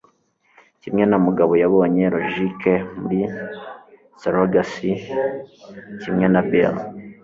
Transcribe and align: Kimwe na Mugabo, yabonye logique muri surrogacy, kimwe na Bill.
Kimwe 0.81 1.03
na 1.09 1.17
Mugabo, 1.25 1.53
yabonye 1.61 2.03
logique 2.15 2.73
muri 2.99 3.19
surrogacy, 4.19 4.91
kimwe 6.01 6.25
na 6.33 6.41
Bill. 6.49 6.75